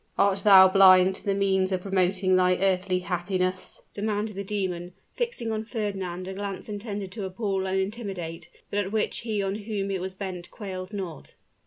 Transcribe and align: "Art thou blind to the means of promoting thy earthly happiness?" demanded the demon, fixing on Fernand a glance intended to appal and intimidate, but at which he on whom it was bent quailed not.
"Art 0.17 0.39
thou 0.39 0.67
blind 0.67 1.13
to 1.13 1.23
the 1.23 1.35
means 1.35 1.71
of 1.71 1.81
promoting 1.81 2.35
thy 2.35 2.55
earthly 2.55 3.01
happiness?" 3.01 3.83
demanded 3.93 4.35
the 4.35 4.43
demon, 4.43 4.93
fixing 5.13 5.51
on 5.51 5.63
Fernand 5.63 6.27
a 6.27 6.33
glance 6.33 6.67
intended 6.67 7.11
to 7.11 7.25
appal 7.27 7.67
and 7.67 7.79
intimidate, 7.79 8.49
but 8.71 8.79
at 8.79 8.91
which 8.91 9.19
he 9.19 9.43
on 9.43 9.53
whom 9.53 9.91
it 9.91 10.01
was 10.01 10.15
bent 10.15 10.49
quailed 10.49 10.91
not. 10.91 11.35